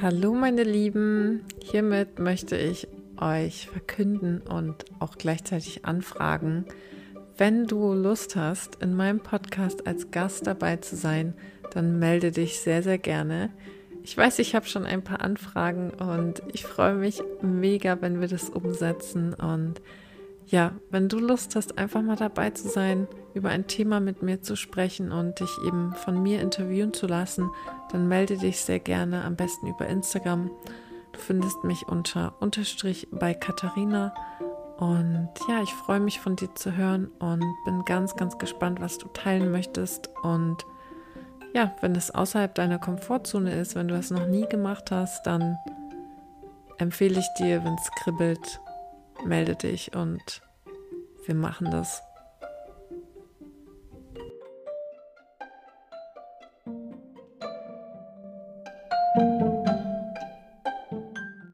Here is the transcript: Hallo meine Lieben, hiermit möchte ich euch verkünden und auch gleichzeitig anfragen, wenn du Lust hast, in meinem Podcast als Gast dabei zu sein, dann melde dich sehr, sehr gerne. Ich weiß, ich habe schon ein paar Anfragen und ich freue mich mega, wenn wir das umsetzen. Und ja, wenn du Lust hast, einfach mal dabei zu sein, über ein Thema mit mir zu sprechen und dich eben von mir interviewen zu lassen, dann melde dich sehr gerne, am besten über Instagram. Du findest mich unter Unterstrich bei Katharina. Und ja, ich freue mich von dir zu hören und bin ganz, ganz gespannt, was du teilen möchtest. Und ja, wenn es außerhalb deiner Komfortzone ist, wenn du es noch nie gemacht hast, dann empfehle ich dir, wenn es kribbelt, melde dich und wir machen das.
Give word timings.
Hallo 0.00 0.32
meine 0.32 0.62
Lieben, 0.62 1.42
hiermit 1.60 2.20
möchte 2.20 2.56
ich 2.56 2.86
euch 3.20 3.66
verkünden 3.66 4.40
und 4.40 4.84
auch 5.00 5.16
gleichzeitig 5.18 5.84
anfragen, 5.86 6.66
wenn 7.36 7.66
du 7.66 7.94
Lust 7.94 8.36
hast, 8.36 8.80
in 8.80 8.94
meinem 8.94 9.18
Podcast 9.18 9.88
als 9.88 10.12
Gast 10.12 10.46
dabei 10.46 10.76
zu 10.76 10.94
sein, 10.94 11.34
dann 11.72 11.98
melde 11.98 12.30
dich 12.30 12.60
sehr, 12.60 12.84
sehr 12.84 12.98
gerne. 12.98 13.50
Ich 14.04 14.16
weiß, 14.16 14.38
ich 14.38 14.54
habe 14.54 14.66
schon 14.66 14.86
ein 14.86 15.02
paar 15.02 15.20
Anfragen 15.20 15.90
und 15.90 16.44
ich 16.52 16.64
freue 16.64 16.94
mich 16.94 17.20
mega, 17.42 18.00
wenn 18.00 18.20
wir 18.20 18.28
das 18.28 18.50
umsetzen. 18.50 19.34
Und 19.34 19.80
ja, 20.50 20.72
wenn 20.90 21.08
du 21.08 21.18
Lust 21.18 21.56
hast, 21.56 21.76
einfach 21.76 22.00
mal 22.00 22.16
dabei 22.16 22.50
zu 22.50 22.68
sein, 22.68 23.06
über 23.34 23.50
ein 23.50 23.66
Thema 23.66 24.00
mit 24.00 24.22
mir 24.22 24.40
zu 24.40 24.56
sprechen 24.56 25.12
und 25.12 25.40
dich 25.40 25.50
eben 25.66 25.92
von 25.94 26.22
mir 26.22 26.40
interviewen 26.40 26.94
zu 26.94 27.06
lassen, 27.06 27.50
dann 27.92 28.08
melde 28.08 28.38
dich 28.38 28.60
sehr 28.60 28.80
gerne, 28.80 29.24
am 29.24 29.36
besten 29.36 29.66
über 29.66 29.86
Instagram. 29.86 30.50
Du 31.12 31.20
findest 31.20 31.64
mich 31.64 31.86
unter 31.86 32.34
Unterstrich 32.40 33.08
bei 33.10 33.34
Katharina. 33.34 34.14
Und 34.78 35.28
ja, 35.48 35.60
ich 35.62 35.74
freue 35.74 36.00
mich 36.00 36.20
von 36.20 36.36
dir 36.36 36.54
zu 36.54 36.76
hören 36.76 37.08
und 37.18 37.44
bin 37.64 37.84
ganz, 37.84 38.16
ganz 38.16 38.38
gespannt, 38.38 38.80
was 38.80 38.96
du 38.96 39.08
teilen 39.08 39.50
möchtest. 39.50 40.08
Und 40.22 40.64
ja, 41.52 41.74
wenn 41.80 41.94
es 41.94 42.10
außerhalb 42.10 42.54
deiner 42.54 42.78
Komfortzone 42.78 43.52
ist, 43.54 43.74
wenn 43.74 43.88
du 43.88 43.96
es 43.96 44.10
noch 44.10 44.26
nie 44.26 44.46
gemacht 44.48 44.90
hast, 44.90 45.26
dann 45.26 45.58
empfehle 46.78 47.18
ich 47.18 47.28
dir, 47.38 47.64
wenn 47.64 47.74
es 47.74 47.90
kribbelt, 48.02 48.60
melde 49.24 49.56
dich 49.56 49.94
und 49.94 50.42
wir 51.26 51.34
machen 51.34 51.70
das. 51.70 52.02